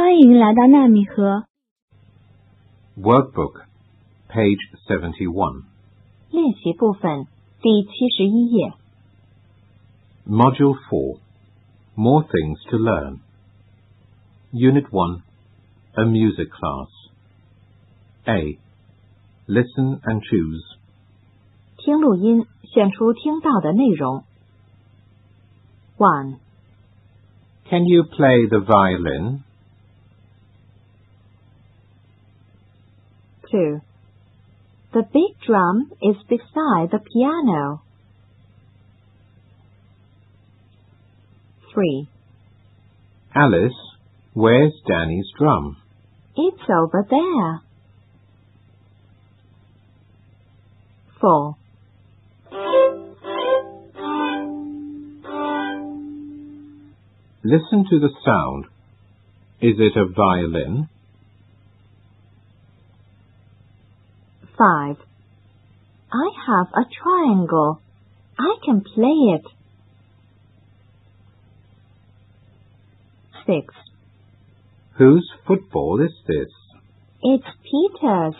[0.00, 1.44] 欢迎来到纳米河
[2.96, 3.62] Workbook,
[4.28, 5.64] page 71.
[6.30, 7.26] 练习部分
[7.60, 8.72] 第七十一页。
[10.26, 11.18] Module 4.
[11.94, 13.18] More things to learn.
[14.52, 15.20] Unit 1.
[15.94, 16.88] A music class.
[18.24, 18.58] A.
[19.46, 20.62] Listen and choose.
[21.78, 24.24] 听录音，选出听到的内容。
[25.98, 26.38] One,
[27.68, 29.40] Can you play the violin?
[33.51, 33.81] Two.
[34.93, 37.81] The big drum is beside the piano.
[41.73, 42.09] Three.
[43.33, 43.77] Alice,
[44.33, 45.77] where's Danny's drum?
[46.35, 47.61] It's over there.
[51.21, 51.55] Four.
[57.43, 58.65] Listen to the sound.
[59.61, 60.89] Is it a violin?
[64.60, 64.96] Five.
[66.12, 67.80] I have a triangle.
[68.38, 69.44] I can play it.
[73.46, 73.74] Six.
[74.98, 76.48] Whose football is this?
[77.22, 78.34] It's Peter's.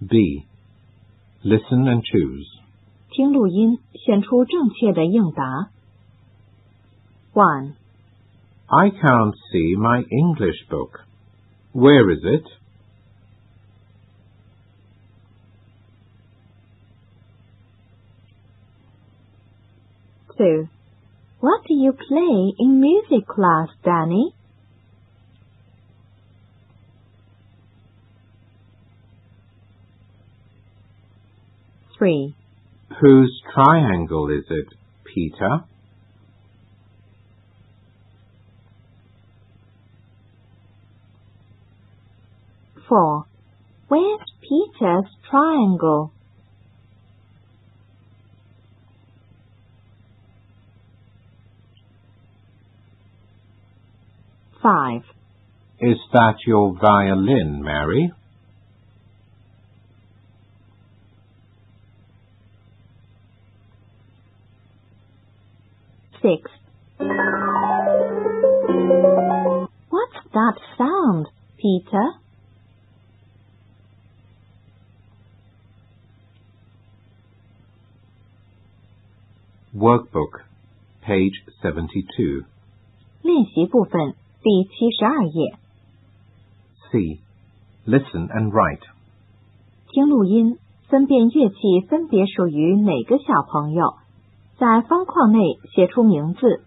[0.00, 0.46] B.
[1.42, 2.46] Listen and choose.
[3.10, 5.70] 听录音，选出正确的应答。
[7.32, 7.74] One,
[8.66, 11.04] I can't see my English book.
[11.79, 12.43] Where is it?
[20.39, 20.69] two.
[21.41, 24.33] What do you play in music class, Danny?
[31.97, 32.33] Three.
[33.01, 34.67] Whose triangle is it,
[35.13, 35.65] Peter?
[42.89, 43.25] Four.
[43.87, 46.11] Where's Peter's triangle?
[54.63, 55.03] Five.
[55.79, 58.11] Is that your violin, Mary?
[66.23, 66.51] Six.
[69.89, 72.13] What's that sound, Peter?
[79.74, 80.42] Workbook,
[81.02, 82.46] page 72.
[83.22, 85.56] 练习部分第七十二页，
[86.90, 87.20] C.
[87.86, 88.82] Listen and write.
[89.88, 90.58] 听录音，
[90.88, 93.96] 分辨乐器分别属于哪个小朋友，
[94.58, 95.38] 在方框内
[95.74, 96.64] 写出名字。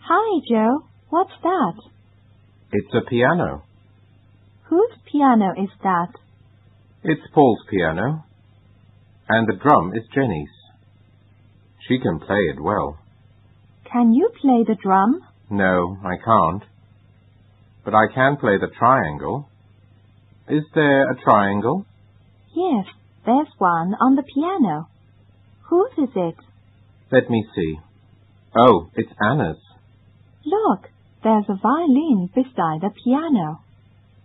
[0.00, 0.84] Hi, Joe.
[1.10, 1.76] What's that?
[2.70, 3.62] It's a piano.
[4.68, 6.10] Whose piano is that?
[7.02, 8.24] It's Paul's piano.
[9.28, 10.50] And the drum is Jenny's.
[11.87, 12.97] She can play it well.
[13.91, 15.21] Can you play the drum?
[15.49, 16.63] No, I can't.
[17.83, 19.47] But I can play the triangle.
[20.49, 21.85] Is there a triangle?
[22.55, 22.85] Yes,
[23.25, 24.87] there's one on the piano.
[25.69, 26.35] Whose is it?
[27.11, 27.75] Let me see.
[28.57, 29.57] Oh, it's Anna's.
[30.45, 30.89] Look,
[31.23, 33.61] there's a violin beside the piano.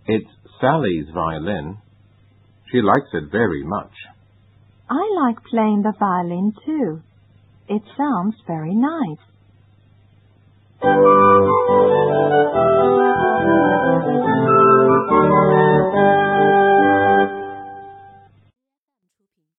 [0.07, 0.29] It's
[0.59, 1.77] Sally's violin.
[2.71, 3.91] She likes it very much.
[4.89, 7.01] I like playing the violin too.
[7.71, 9.17] It sounds very nice.